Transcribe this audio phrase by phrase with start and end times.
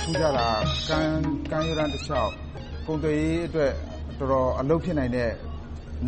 [0.00, 0.48] ထူးခြားတာ
[0.88, 2.32] ကမ်းရိုးတန်းတလျှောက်
[2.86, 3.72] ကုန်သွယ်ရေးအတွက်
[4.18, 5.30] တော်တော်အလုပ်ဖြစ်နိုင်တဲ့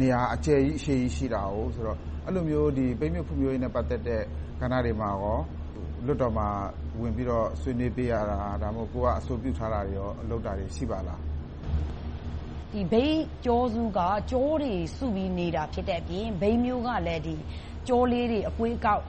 [0.00, 1.42] နေရာအကျယ်ကြီး အရှည်ကြီး ရှိတာ
[1.74, 2.70] ဆိုတော့ အဲဒီလိုမျိုး
[3.00, 4.22] ပိတ်မြို့ဖွံ့ဖြိုးရေးနဲ့ ပတ်သက်တဲ့
[4.60, 5.10] ကဏ္ဍတွေမှာ
[6.06, 6.48] လွှတ်တော်မှာ
[7.00, 9.96] ဝင်ပြီးတော့ ဆွေးနွေးပေးရတာ။ဒါမှမဟုတ် ကိုယ်က အဆိုပြုထားတာတွေ
[10.30, 11.20] လုပ်တာတွေ ရှိပါလား။
[12.72, 17.42] မြိတ်ကြောစုကကြောတွေစုပြီးနေတာ ဖြစ်တဲ့အပြင် မြိတ်မြို့ကလည်း
[17.88, 19.02] ကြောလေးတွေ အကွေးအကောက်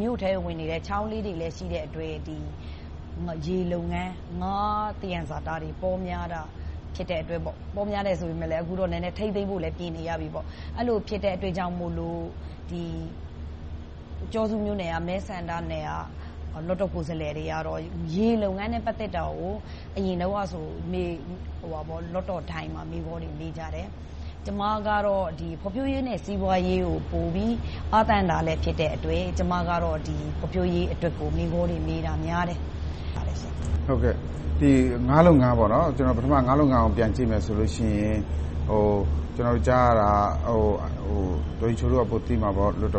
[0.00, 2.14] မြို့ထဲဝင်နေတဲ့ ချောင်းလေးတွေလည်း ရှိတဲ့အတွက်
[3.46, 4.10] ရေလုပ်ငန်း၊
[4.42, 6.42] ငါးသယံဇာတတွေပေါများတာ
[6.94, 7.42] ဖြစ်တဲ့အတွက်
[7.74, 10.28] ပေါများတယ်ဆိုပေမယ့်အခုတော့နည်းနည်းထိန်းသိမ်းဖို့လည်းပြင်နေရပြီ။
[10.78, 11.94] အဲဒီလိုဖြစ်တဲ့အတွက်ကြောင့်မို့
[14.32, 17.80] ကျောက်စုမြို့နယ်ကမဲဆန္ဒနယ်ကလွှတ်တော်ကိုယ်စားလှယ်တွေကတော့
[18.14, 19.54] ရေလုပ်ငန်းနဲ့ပတ်သက်တာကို
[19.96, 23.88] အရင်တုန်းကဆိုလွှတ်တော်ထိုင်မှာမေးခွန်းတွေမေးကြတယ်။
[24.44, 25.26] ကျမကတော့
[25.60, 27.54] ဖွံ့ဖြိုးရေးနဲ့စီးပွားရေးကိုပိုပြီး
[27.92, 29.98] အားသန်တာလည်းဖြစ်တဲ့အတွက်ကျမကတော့
[30.38, 32.60] ဖွံ့ဖြိုးရေးအတွက်ကိုမေးခွန်းတွေမေးတာများတယ်။
[35.08, 38.16] ငါးလုပ်ငန်းပထမငါးလုပ်ငန်းကိုပြန်ကြည့်မယ်ဆိုရင်
[39.34, 40.10] ကျနော်တို့ကြားရတာ
[41.60, 42.92] ဒေါ်ရီချိုတို့ကပိုသိမှာပေါ့။မြိတ်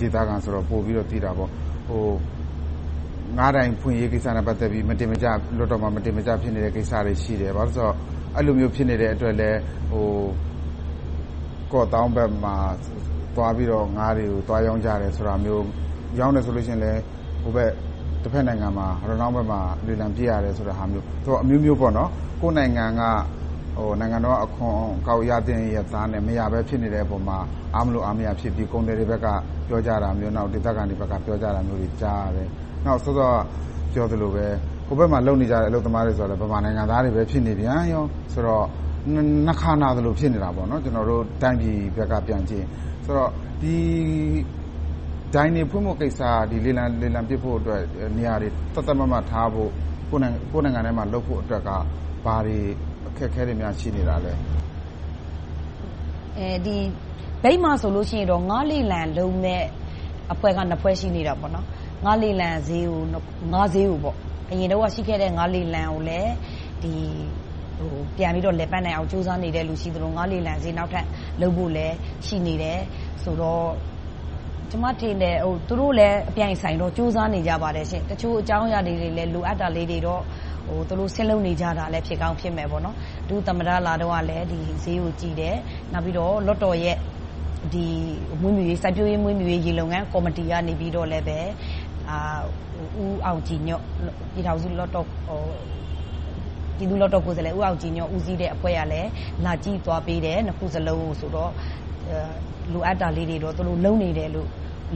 [0.00, 1.50] ဒေသခံဆိုတော့ပိုပြီးတော့သိတာပေါ့။
[3.38, 7.94] ငါးတိုင်ဖွင့်ရေးကိစ္စနဲ့ပတ်သက်ပြီးလွှတ်တော်မှာမတင်မကျဖြစ်နေတဲ့ကိစ္စတွေရှိတယ်။ဘာဖြစ်လို့လဲဆိုတော့
[8.36, 9.50] အဲဒီလိုမျိုးဖြစ်နေတဲ့အတွက်လဲ
[11.72, 12.56] ကော့သောင်းဘက်မှာ
[13.36, 15.62] သွားပြီးတော့ငါးတွေကိုသွားရောင်းကြတယ်ဆိုတာမျိုး။
[16.18, 16.92] ရောင်းတယ်ဆိုရင်လဲ
[17.42, 17.70] ဟိုဘက်
[18.24, 19.18] တဘက်နိုင်ငံမှာဘက်
[19.50, 21.04] မှာလေလံပစ်ရတယ်ဆိုတာမျိုး
[21.42, 21.92] အမျိုးမျိုးပေါ့။
[22.40, 23.02] ကိုယ့်နိုင်ငံက
[24.00, 27.38] နိုင်ငံတော်ကအခွန်အကောက်ရသင့်ရဲ့သားနဲ့မရဘဲဖြစ်နေတဲ့အပေါ်မှာ
[27.74, 29.26] အားမလိုအားမရဖြစ်ပြီးကုန်သည်တွေဘက်က
[29.68, 32.48] ပြောကြတာမျိုး၊ဒေသခံတွေဘက်ကပြောကြတာမျိုးတွေကြားရတယ်။
[32.84, 33.34] နောက်စောစောက
[33.92, 34.46] ပြောသလိုပဲ
[34.86, 38.64] ဟိုဘက်မှာလုပ်နေကြတဲ့အလုပ်သမားတွေဆိုတာလည်းဗမာနိုင်ငံသားတွေပဲဖြစ်နေပြန်ရောဆိုတော့
[39.46, 42.68] နှစ်ခါနာသလိုဖြစ်နေတာပေါ့။ကျနော်တို့တိုင်းပြည်ဘက်ကပြန်ကြည့်ရင်။
[43.04, 43.30] ဆိုတော့
[43.62, 43.76] ဒီ
[45.34, 46.20] ဒိုင်တွေဖွင့်ဖို့ကိစ္စ
[46.64, 46.70] လေ
[47.14, 47.82] လံပစ်ဖို့အတွက်
[48.16, 49.70] နေရာတွေ သတ်သတ်မှတ်မှတ်ထားဖို့
[50.10, 51.70] ကိုယ့်နိုင်ငံထဲမှာ လုပ်ဖို့အတွက်က
[52.24, 52.58] ဘာတွေ
[53.08, 54.32] အခက်အခဲတွေများ ရှိနေတာလဲ
[56.66, 56.76] ဒီ
[57.42, 59.62] မြိတ်မှာဆိုလို့ရှိရင်တော့ ငါးလေလံလုပ်မဲ့
[60.32, 61.66] အဖွဲ့ကနှစ်ဖွဲ့ ရှိနေတာပေါ့နော်
[62.04, 63.02] ငါးလေလံဈေးကို
[63.52, 64.16] ငါးဈေးကိုပေါ့
[64.50, 66.32] အရင်တော့ရှိခဲ့တဲ့ ငါးလေလံကိုလည်း
[66.82, 66.94] ဒီ
[67.78, 71.06] ဟိုပြန်ပြီးတော့လက်ပတ်နိုင်အောင်စူးစမ်းနေတဲ့လူ ရှိသလို ငါးလေလံဈေး နောက်ထပ်
[71.40, 71.94] လုပ်ဖို့လည်း
[72.26, 72.80] ရှိနေတယ်
[73.22, 73.66] ဆိုတော့
[74.70, 80.22] ကျမထင်တယ်ဟိုသူတို့လည်းအပြိုင်ဆိုင်တော့စူးစမ်းနေကြပါတယ်ရှင်တချို့အကြောင်းအရာတွေလည်းလိုအပ်တာလေးတွေတော့
[80.68, 82.96] ဟိုသူတို့ဆင်းလုံးနေကြတာလည်းဖြစ်ကောင်းဖြစ်မယ်ပေါ့နော်
[83.28, 85.56] ဒုသမရလာတော့ကလည်းဒီဈေးကိုကြည်တယ်
[85.92, 86.96] နောက်ပြီးတော့လော့တော်ရဲ့
[87.72, 87.86] ဒီ
[88.40, 91.38] မွေးမြူရေးစိုက်ပျိုးရေးမွေးမြူရေးရေလုံငန်းကော်မတီကနေပြီးတော့လည်းပဲ
[92.10, 92.18] အာ
[93.02, 93.82] ဦးအောင်ကြည်ညော့
[94.32, 95.40] ပြည်ထောင်စုလော့တော်ဟို
[96.76, 99.10] ပြည်သူ့လော့တော်ကိုယ်စားလှယ်ဦးအောင်ကြည်ညော့ဦးစီးတဲ့အဖွဲ့ကလည်း
[99.44, 101.52] လာကြည့်သွားပေးတယ်နှစ်ခုစလုံးကိုဆိုတော့
[102.72, 104.48] လိုအပ်တာလေးတွေတော့သူတို့လုံနေတယ်လို့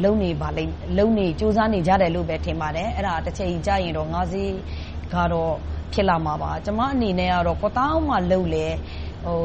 [0.03, 4.53] လုံနေပါလိမ့်လုံနေစူးစမ်းနေကြတယ်လို့ပဲထင်ပါတယ်အဲ့ဒါတစ်ချိန်ကြာရင်တော့ငါးစီး
[5.15, 5.55] ကတော့
[5.93, 8.77] ဖြစ်လာမှာပါကျမအနေနဲ့ကတော့ကောတောင်းမှလှုပ်လဲဟို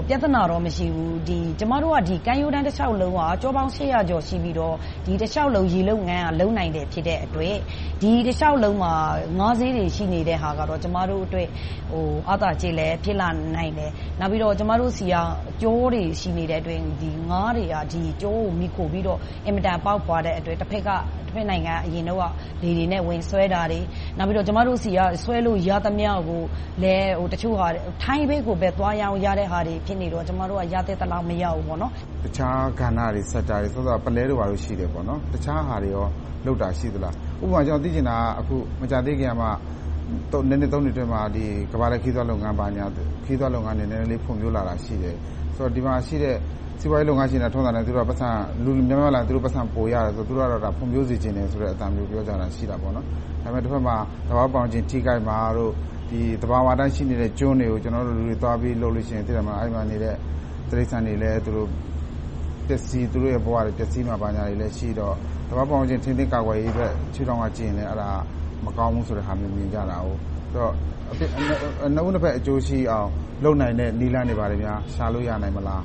[0.08, 7.58] ပြဿနာတော့ မရှိဘူးဒီကျမတို့ကဒီကမ်းရိုးတန်းတစ်လျှောက်လုံးကကြောပေါင်း800ကျော် ရှိပြီးတော့ ဒီတစ်လျှောက်လုံး ရေလုံငန်းက လုံနိုင်တယ် ဖြစ်တဲ့အတွက်
[8.02, 8.94] ဒီတစ်လျှောက်လုံးမှာ
[9.40, 11.48] ငါးဈေးတွေ ရှိနေတဲ့ဟာကတော့ ကျမတို့အတွက်
[11.92, 15.16] ဟိုအသာကျေလဲဖြစ်လာနိုင်တယ် နောက်ပြီးတော့ ကျမတို့စီက
[15.62, 21.04] ကြောတွေ ရှိနေတဲ့အတွက်ဒီငါးတွေကဒီကြောကိုမိခိုပြီးတော့ အင်မတန် ပေါက်ပွားတဲ့အတွက်တစ်ဖက်ကတစ်
[21.36, 22.32] ဖက်နိုင်ငံအရင်တော့
[22.64, 23.80] လေတွေနဲ့ ဝင်ဆွဲတာတွေ
[24.18, 26.42] နောက်ပြီးတော့ ကျမတို့စီက ဆွဲလို့ရသမျှကို
[26.84, 27.68] လည်းဟိုတချို့ဟာ
[28.04, 31.92] ထိုင်းဘက်ကိုပဲ သွားရောင်းရတဲ့ဟာတွေဖြစ်နေတော့ ကျမတို့ကရတဲ့တလောက် မရဘူးပေါ့နော်
[32.24, 36.06] တခြားကဏ္ဍတွေစက်တာတွေဆိုတော့ပလဲတို့ ဘာလို့ ရှိတယ်ပေါ့နော်တခြားဟာတွေရော
[36.46, 37.14] လောက်တာရှိသလား
[37.44, 39.50] ဥပမာ ကျွန်တော် သိချင်တာအခုမကြသေးခင်မှာ
[40.32, 42.86] တော့နည်းနည်းသုံးနေတွေ့မှာဒီကဘာလက်ခီးသွွားလုပ်ငန်းပါညာ
[43.26, 45.16] ခီးသွွားလုပ်ငန်းနည်းနည်းလေး ဖွံ့ဖြိုးလာတာရှိတယ်
[45.56, 46.36] ဆိုတော့ ဒီမှာရှိတဲ့
[46.80, 48.30] စီးပွားရေးလုပ်ငန်းရှင်တွေထုံးတာနဲ့သူတို့ကပတ်စံ
[48.64, 53.06] လူများများလာသူတို့ပတ်စံပိုရတယ်ဆိုတော့ သူတို့ကတော့ ဖွံ့ဖြိုးစေချင်တယ်ဆိုတဲ့အတန်မျိုး ပြောကြတာရှိတာပေါ့နော်
[53.44, 53.96] ဒါပေမဲ့တစ်ဖက်မှာ
[54.28, 55.72] သဘာဝပေါင်းခြင်းထိခိုက်မှာတို့
[56.10, 60.16] ဒီတဘာဝတိုင်းရှိနေတဲ့ကျွန်းတွေကိုကျွန်တော်တို့လူတွေသွားပြီးလုပ်လို့ရှိရင်သိတယ်မလားအဲ့မှာနေတဲ့
[60.70, 61.70] တိရစ္ဆာန်တွေလည်းသူတို့
[62.68, 65.16] ပျက်စီးသူတို့ရဲ့ဘဝတွေပျက်စီးမှာပါညာတွေလည်းရှိတော့
[65.50, 68.10] တဘာပေါင်းခြင်းထင်းထင်းကာကွယ်ရေးအတွက်ခြေထောင်ကကြည့်ရင်လည်းအဲ့ဒါ
[68.66, 70.20] မကောင်းဘူးဆိုတဲ့ဟာမျိုးမြင်ကြတာဟုတ်
[70.52, 70.74] ဆိုတော့
[71.12, 71.30] အဖြစ်
[71.86, 73.10] အနှုတ်နှစ်ဖက်အကျိုးရှိအောင်
[73.44, 75.84] လုပ်နိုင်တဲ့နီလန်းတွေပါတယ်များရှာလို့ရနိုင်မလား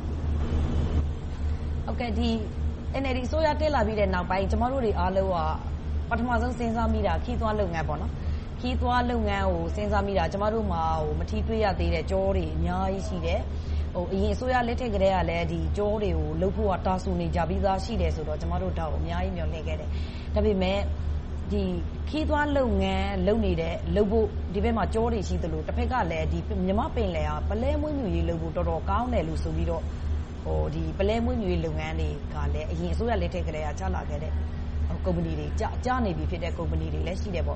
[1.87, 2.29] ဟုတ်ကဲ့ဒီ
[3.03, 5.37] NLD အစိုးရတက်လာပြီးတဲ့နောက်ပိုင်းကျမတို့တွေအားလုံးက
[6.11, 8.13] ပထမဆုံးစဉ်းစားမိတာခီးသွွားလုပ်ငန်းပေါ့နော်
[8.63, 13.41] ခီးသွွားလုပ်ငန်းကို စဉ်းစားမိတာ ကျမတို့မှာဟိုမထီတွေ့ရသေးတဲ့ ကြောတွေ အများကြီးရှိတယ်
[13.95, 19.89] ဟိုအရင်အစိုးရလက်ထက်ကတည်းကလည်း ဒီကြောတွေကိုလှုပ်ဖို့ကတာဆူနေကြပြီးသား ရှိတယ်ဆိုတော့ ကျမတို့တော့အများကြီးမျှော်လင့်ခဲ့တယ်
[20.35, 20.79] ဒါပေမဲ့
[21.53, 21.63] ဒီ
[22.09, 29.83] ခီးသွွားလုပ်ငန်းလုပ်နေတဲ့လုပ်ဖို့ ဒီဘက်မှာ ကြောတွေရှိသလိုတစ်ဖက်ကလည်းဒီမြမပင်လယ်ကပလဲမွေးမြူရေးလုပ်ဖို့ တော်တော်ကောင်းတယ်လို့ဆိုပြီးတော့
[30.45, 34.35] ဟိုဒီပလဲမွေးမြူရေးလုပ်ငန်းတွေကလည်းအရင်အစိုးရလက်ထက်ကတည်းက ချလာခဲ့တဲ့ဟ
[35.07, 35.47] ကုမ္ပဏီတွေ
[35.85, 37.49] ကျနေပြီဖြစ်တဲ့ ကုမ္ပဏီတွေလည်း ရှိတယ်။ခ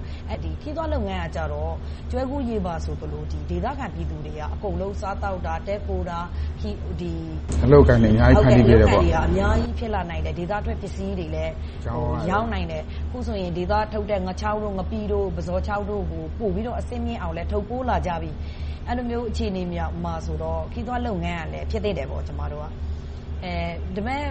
[0.65, 1.39] ရီးသွားလုပ်ငန်းက
[2.11, 6.19] ကျွဲကူးရေပါဆိုသလို ဒေသခံပြည်သူတွေက အကုန်လုံး စားသောက်တာ၊တည်းခိုတာ။
[7.65, 11.53] အလုပ်အကိုင်တွေ အများကြီး ဖန်တီးပေးတယ်ပေါ့။အများကြီး ဖြစ်လာနိုင်တယ်။ဒေသထွက်ပစ္စည်းတွေလည်း
[12.31, 14.99] ရောင်းနိုင်တယ်။အခုဆိုရင် ဒေသထုတ်တဲ့ ငါးခြောက်၊ငပိ၊
[15.35, 18.31] ပုဇွန်ခြောက်တို့ကို ပိုပြီးတော့ အဆင့်မြင့်အောင်လည်း ထုတ်ပိုးလာကြပြီ။
[18.89, 19.63] အဲဒီလိုမျိုး အခြေအနေ
[20.05, 22.71] မှာဆိုတော့ ခရီးသွားလုပ်ငန်းကလည်း ဖြစ်သင့်တယ်။ကျမတို့က။ဒါ
[23.95, 24.25] ပေမဲ့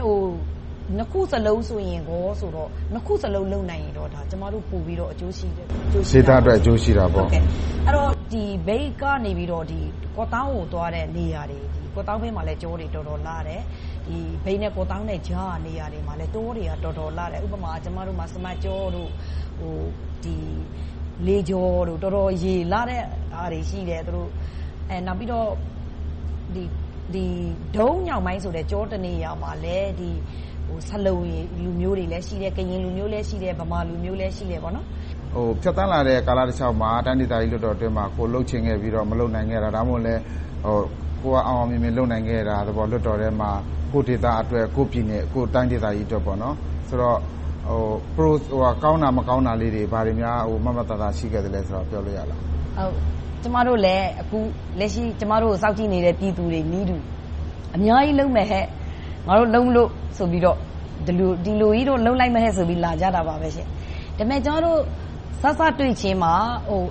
[0.98, 7.44] နှစ်ခုစလုံးဆိုရင်ကောဆိုတော့နှစ်ခုစလုံးလုပ်နိုင်ရင်တော့ကျမတို့ပိုပြီးတော့အကျိုးရှိတယ်။ဒေသအတွက်အကျိုးရှိတာပေါ့။အဲဒီ
[7.96, 11.60] တော့မြိတ်ကနေကော့သောင်းကိုသွားတဲ့နေရာတွေ
[11.96, 13.62] ကော့သောင်းဘက်မှာလည်းတောတွေတော်တော်လှတယ်။
[14.46, 19.10] မြိတ်နဲ့ကော့သောင်းကြားကနေရာတွေမှာလည်းတောတွေကတော်တော်လှတယ်။ဥပမာကျမတို့မှာစမတ်ကျောတို့
[21.28, 23.04] လေကျော်တို့တော်တော်ရေလှတဲ့
[23.34, 24.02] ဟာတွေရှိတယ်။
[25.08, 25.48] နောက်ပြီးတော့
[26.56, 26.70] ဒုံး
[28.08, 29.90] ညောင်ပိုင်းဆိုတဲ့ကျောတနေရာမှာလည်း
[30.90, 31.18] ဆလုံ
[31.64, 43.52] လူမျိုးတွေလည်းရှိတယ်။ကရင်လူမျိုးလည်းရှိတယ်။ဗမာလူမျိုးလည်းရှိတယ်။ဖြတ်သန်းလာတဲ့ကာလတလျှောက်မှာတိုင်းဒေသကြီးလွှတ်တော်အတွင်းမှာကိုယ်လုပ်ချင်ခဲ့ပြီးတော့မလုပ်နိုင်ခဲ့တာ။ဒါမှမဟုတ်ကိုယ်ကအောင်အောင်မြင်မြင်လုပ်နိုင်ခဲ့တာလွှတ်တော်ထဲမှာ
[43.92, 46.24] ကိုယ့်ဒေသအတွက်၊ကိုယ့်ပြည်နယ်၊ကိုယ့်တိုင်းဒေသကြီးအတွက်။
[46.90, 47.18] ဆိုတော့
[48.84, 52.42] ကောင်းတာမကောင်းတာလေးတွေဘာတွေများမှတ်မှတ်သားသားရှိခဲ့သလဲဆိုတာကိုပြောလို့ရလား။
[53.42, 54.38] ကျမတို့လည်းအခု
[54.80, 56.98] လက်ရှိကျမတို့ကိုစောင့်ကြည့်နေတဲ့ပြည်သူတွေနည်းတူ
[57.76, 58.48] အများကြီးလုပ်မယ်
[59.28, 60.58] ငါတို့လုပ်လို့ဆိုပြီးတော့
[61.06, 63.64] ဒီလိုကြီးတော့လုပ်လိုက်မယ်ဆိုပြီးလာကြတာပါပဲ။ဒါ
[64.18, 64.80] ပေမဲ့ကျမတို့
[65.42, 66.34] စစတွေ့ချင်းမှာ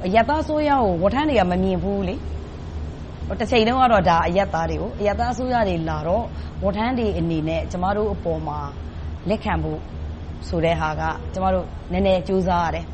[0.06, 1.98] အရပ်သားအစိုးရကိုဝန်ထမ်းတွေကမမြင်ဘူး။
[3.40, 6.25] တချိန်တုန်းကတော့အရပ်သားတွေ။အရပ်သားအစိုးရတွေလာတော့
[6.62, 8.58] ဝန်ထမ်းတွေအနေနဲ့ကျမတို့အပေါ်မှာ
[9.28, 9.81] လက်ခံဖို့
[10.48, 11.02] ဆိုတဲ့ဟာက
[11.32, 12.86] ကျမတို့နည်းနည်းကြိုးစားရတယ်။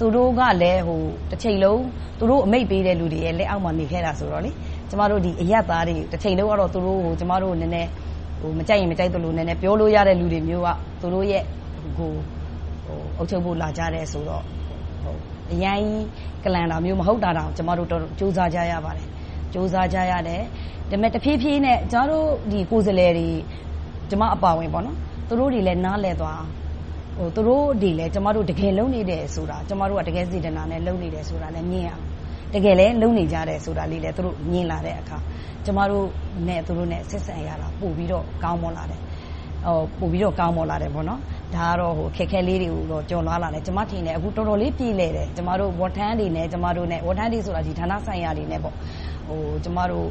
[0.00, 0.82] သူတို့ကလည်း
[1.30, 1.82] တချိန်လုံး
[2.18, 4.42] သူတို့အမိန့်ပေးတဲ့လူတွေရဲ့လက်အောက်မှာနေခဲ့တာဆိုတော့
[4.90, 7.88] ကျမတို့အရပ်သားတွေတချိန်လုံးကတော့သူတို့ကိုကျမတို့နည်းနည်း
[8.58, 10.68] မကြိုက်ရင်မကြိုက်သလိုနည်းနည်းပြောလို့ရတဲ့လူတွေမျိုးက
[11.00, 11.42] သူတို့ရဲ့
[11.98, 12.12] ကို
[13.18, 14.44] အုပ်ချုပ်ဖို့လာကြတယ်ဆိုတော့
[15.52, 15.84] အရမ်း
[16.44, 17.88] ကလန်တာမျိုးမဟုတ်တာတောင်ကျမတို့
[18.18, 19.06] စူးစမ်းကြရပါတယ်။
[19.52, 20.42] စူးစမ်းကြရတယ်။
[20.90, 22.26] ဒါပေမဲ့တဖြည်းဖြည်းနဲ့ကျမတို့
[22.70, 23.28] ကိုယ်စားလှယ်တွေ
[24.10, 24.70] ကျမအပါအဝင်
[25.28, 26.50] သူတို့တွေလည်းနားလည်သွားအောင်
[27.34, 32.04] သူတို့တွေလည်းကျမတို့တကယ်လုပ်နေတယ်ဆိုတာကျမတို့ကတကယ်စေတနာနဲ့လုပ်နေတယ်ဆိုတာလည်းမြင်ရအောင်
[32.54, 35.18] တကယ်လည်းလုပ်နေကြတယ်ဆိုတာလေးလည်းသူတို့မြင်လာတဲ့အခါ
[35.64, 36.06] ကျမတို့
[36.48, 39.00] နဲ့သူတို့နဲ့ဆက်ဆံရတာပိုပြီးတော့ကောင်းမွန်လာတယ်
[39.98, 48.60] ပိုပြီးတော့ကောင်းမွန်လာတယ်။ဒါကတော့အခက်အခဲလေးတွေကိုတော့ကျော်လွှားလာတယ်။ကျမထင်တယ်အခုတော်တော်လေးပြေလည်တယ်။ကျမတို့ဝန်ထမ်းတွေနဲ့ကျမတို့နဲ့ဝန်ထမ်းတွေဆိုတာဌာနဆိုင်ရာတွေနဲ့
[49.64, 50.06] ကျမတို့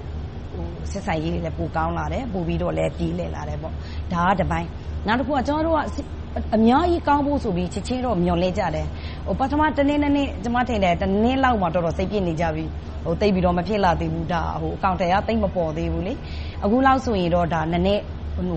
[0.91, 3.57] ဆက်ဆံရေးတွေလည်းပိုကောင်းလာတယ်။ပိုပြီးတော့လည်းပြေလည်လာတယ်။
[4.13, 4.67] ဒါကတပိုင်း။
[5.07, 5.79] နောက်တခုကကျမတို့က
[6.55, 8.87] အများကြီးကောင်းဖို့ဆိုပြီးချက်ချင်းတော့မျှော်လင့်ကြတယ်။
[9.39, 12.65] ပထမတနေ့နှစ်နေ့ကျမထင်တယ်တနေ့လောက်မှာတော်တော်စိတ်ပြည့်နေကြပြီ။
[13.21, 16.03] သိပ်ပြီးတော့မဖြစ်လာသေးဘူး။အကောင်အထည်ကသိပ်မပေါ်သေးဘူး။
[16.63, 18.03] အခုလောက်ဆိုရင်တော့နည်းနည်း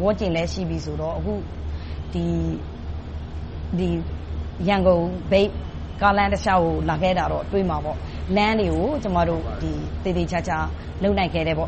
[0.04, 1.32] ဝန်းကျင်လည်းရှိပြီဆိုတော့အခု
[4.68, 5.50] ရန်ကုန်မြိတ်
[6.02, 7.96] ကားလမ်းတလျှောက်ကိုလာခဲ့တာတော့တွေ့မှာပေါ့။
[8.36, 9.42] လမ်းတွေကိုကျမတို့
[10.04, 10.58] သေသေချာချာ
[11.02, 11.56] လုပ်နိုင်ခဲ့တယ်။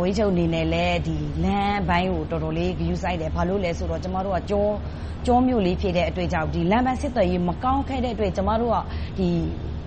[0.00, 0.98] ဝန်ကြီးချုပ်အနေနဲ့လည်း
[1.44, 8.76] လမ်းပိုင်းကိုတော်တော်လေးဂရုစိုက်တယ်။ဘာလို့လဲဆိုတော့ကျမတို့ကကျောမြို့လေးဖြစ်တဲ့အတွက်ကြောင့်လမ်းပန်းဆက်သွယ်ရေးမကောင်းခဲ့တဲ့အတွက်ကျမတို့က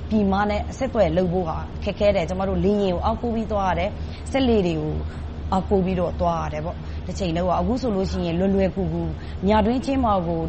[0.09, 1.45] ပြည်မနဲ့အဆက်အသွယ်လုပ်ဖို့
[1.83, 3.89] ခက်ခဲတယ်။ကျမတို့လေယာဉ်ကိုအားကိုးပြီးသွားရတယ်။
[4.31, 4.93] စက်လှေတွေကို
[5.51, 6.61] အားကိုးပြီးတော့သွားရတယ်။
[7.07, 7.91] တချိန်တုန်းကအခုဆို
[8.25, 9.03] ရင်လွယ်လွယ်ကူကူ
[9.47, 10.39] ညတွင်းချင်းမှာကို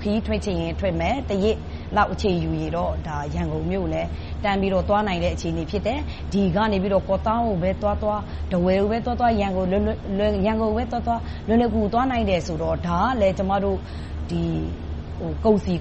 [0.00, 1.56] ခရီးထွက်ချင်ရင်ထွက်မယ်။တရက်
[1.96, 2.92] လောက်အချိန်ယူရင်တော့
[3.34, 4.08] ရန်ကုန်မြို့ကိုလည်း
[4.44, 5.98] တန်းပြီးတော့သွားနိုင်တဲ့အခြေအနေဖြစ်တယ်။
[6.32, 8.20] ဒီကနေကော့သောင်းကိုပဲသွားသွား၊
[8.50, 13.78] ထားဝယ်ကိုပဲသွားသွား၊ရန်ကုန်ကိုပဲသွားသွားလွယ်လွယ်ကူကူသွားနိုင်တယ်ဆိုတော့ဒါကလဲကျမတို့
[15.44, 15.78] ကုန်စည်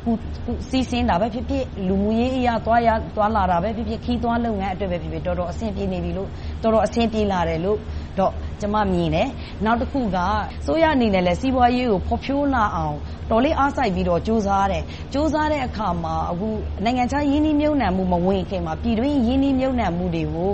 [0.69, 6.29] စီးဆင်းတာပဲဖြစ်ဖြစ်၊လူမှုရေးအရသွားလာတာပဲဖြစ်ဖြစ်၊ခရီးသွားလုပ်ငန်းအတွက်ပဲဖြစ်ဖြစ်တော်တော်အဆင်ပြေနေပြီလို့
[6.63, 7.77] တော်တော်အဆင်ပြေလာတယ်လို့
[8.19, 9.27] တော့ ကျမမြင်တယ်။
[9.65, 10.17] နောက်တခုက
[10.61, 16.47] အစိုးရအနေနဲ့လည်း စီးပွားရေးကို ဖွံ့ဖြိုးလာအောင် အတော်လေး အားစိုက်ပြီးတော့ ကြိုးစားတယ်။ကြိုးစားတဲ့အခါမှာ အခု
[16.83, 20.51] နိုင်ငံခြားရင်းနှီးမြုပ်နံှမှု မဝင်ခင်မှာ ပြည်တွင်းရင်းနှီးမြုပ်နံှမှုတွေကို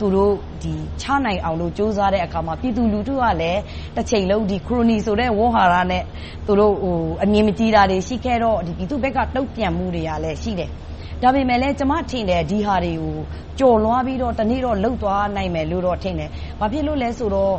[0.00, 0.32] သူတို့
[1.02, 3.60] ချနိုင်အောင်လို့ ကြိုးစားတဲ့အခါမှာ ပြည်သူလူထုကလည်း
[3.96, 6.02] တချိန်လုံး ခရိုနီဆိုတဲ့ ဝေါဟာရနဲ့
[6.46, 6.74] သူတို့
[7.24, 10.70] အမြင်မကြည်တာတွေ ရှိခဲ့တော့ ပြည်သူဘက်က တုံ့ပြန်မှုတွေကလည်း ရှိတယ်။
[11.22, 13.16] ဒါပေမဲ့လဲ ကျမထင်တယ် ဒီဟာတွေကို
[13.58, 16.30] ကျော်လွှားပြီးတော့ တနေ့တော့ လုပ်သွားနိုင်မယ်လို့တော့ ထင်တယ်။
[16.60, 17.54] ဘာဖြစ်လို့လဲဆိုတော့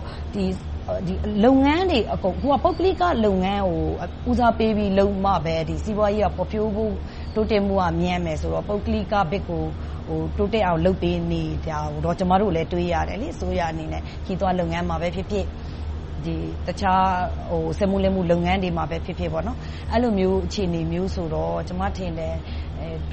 [1.46, 3.82] လုပ်ငန်းတွေအကုန် အခုက ပုဂ္ဂလိကလုပ်ငန်းကို
[4.30, 6.94] ဦးစားပေးပြီးလုပ်မှပဲ စီးပွားရေးကဖွံ့ဖြိုးဖို့
[7.36, 9.64] တိုးတက်မှုက မြန်မယ်ဆိုတော့ ပုဂ္ဂလိကဘက်ကို
[10.38, 15.46] တိုးတက်အောင် လုပ်ပေးနေတာကိုတော့ ကျမတို့လည်း တွေ့ရတယ်။အစိုးရအနေနဲ့ ခရီးသွားလုပ်ငန်းမှာပဲဖြစ်ဖြစ်၊
[16.68, 17.06] တခြား
[17.80, 19.50] စက်မှုလက်မှု လုပ်ငန်းတွေမှာပဲဖြစ်ဖြစ် အဲဒီ
[20.02, 22.36] လိုမျိုး အခြေအနေမျိုးဆိုတော့ ကျမထင်တယ်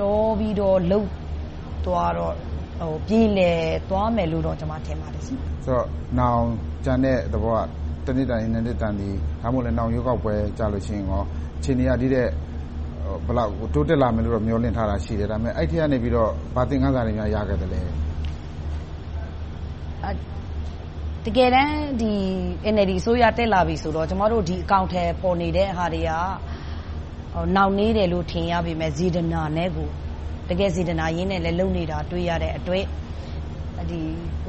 [0.01, 1.09] တော်ပြီးတော့လုပ်
[1.87, 2.35] သွားတော့
[3.07, 3.59] ပြေလည်
[3.91, 5.87] သွားမယ်လို့တော့ကျမထင်ပါတယ်။ဆိုတော့
[6.19, 6.43] နောင်
[6.85, 7.61] ကျန်တဲ့သဘောက
[8.07, 11.23] တစ်နှစ်တန်ရင်နှစ်နှစ်တန်သည်ဒါမှမဟုတ်လည်းနောင်ရွေးကောက်ပွဲကြလို့ရှိရင်ရော
[11.59, 12.29] အခြေအနေကဒီတဲ့
[13.27, 17.81] ဘယ်လောက်တိုးတက်လာမယ်လို့တော့မျှော်လင့်ထားတာရှိတယ်ဒါပေမဲ့အဲ့ထက်ကနေပြီးတော့ဗာသင်ခန်းစာတွေများရခဲ့တယ်လေ
[21.25, 22.15] တကယ်တမ်းဒီ
[22.75, 26.29] NLD အစိုးရတက်လာပြီဆိုတော့ကျမတို့ဒီအကောင့်ထဲပေါ်နေတဲ့ဟာတွေကဟို
[27.57, 29.89] နောက်နေတယ်လို့ထင်ရပေမဲ့ဇေဒနာနဲ့ကို
[30.49, 32.85] တကယ်ဇေဒနာရင်းနဲ့လည်းလုံနေတာတွေ့ရတဲ့အတွက်
[33.91, 34.01] ဒီ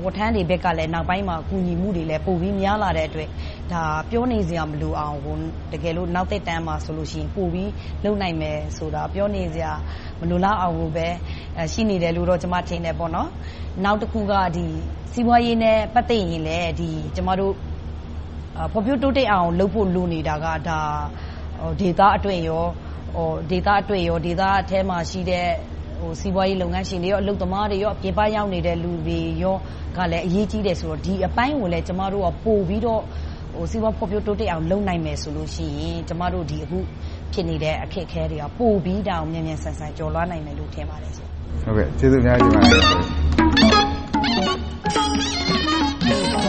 [0.04, 3.30] ဝထမ်းတွေဘက်ကလည်းနောက်ပိုင်းမှာကူညီမှုတွေလည်းပိုပြီးများလာတဲ့အတွက်
[3.72, 5.36] ဒါပြောနေစရာမလိုအောင်ကို
[5.72, 7.72] တကယ်လို့နောက်သက်တမ်းမှာဆိုလို့ရှိရင်ပိုပြီး
[8.04, 9.72] လုံနိုင်မယ်ဆိုတာပြောနေစရာ
[10.20, 11.08] မလိုလောက်အောင်ကိုပဲ
[11.74, 13.30] ရှိနေတယ်လို့တော့ကျမထင်တယ်ပေါ့နော်
[13.84, 14.66] နောက်တစ်ခုကဒီ
[15.12, 17.54] စီးပွားရေးနဲ့ပတ်သက်ရင်လည်းဒီကျမတို့
[18.74, 20.80] ဖော်ပြတိုးတက်အောင်လုပ်ဖို့လိုနေတာကဒါ
[21.82, 22.66] ဒေတာအတွက်ရော
[23.16, 25.48] ဟိုဒေတာအတွက်ရောဒေတာအထဲမှာရှိတဲ့
[26.00, 29.56] ဟိုစီးပွားရေးလုပ်ငန်းရှင်တွေရောအလုပ်သမားတွေရောပြင်ပရောက်နေတဲ့လူတွေရော
[29.98, 33.02] ကလည်းအရေးကြီးတယ်ဆိုတော့ဒီအပိုင်းကိုလည်းကျမတို့ကပို့ပြီးတော့
[33.56, 36.80] ဟိုစီးပွားဖော်ပြတိုးတက်အောင်လုပ်နိုင်မယ်ဆိုလို့ရှိရင်ကျမတို့ဒီအခု
[37.34, 41.28] ဖြစ်နေတဲ့အခက်အခဲတွေကပို့ပြီးတောင်မြန်မြန်ဆန်ဆန်ကျော်လွှားနိုင်မယ်လို့ထင်ပါတယ်ရှင်
[41.64, 43.25] ဟုတ်ကဲ့ကျေးဇူးအများကြီးပါ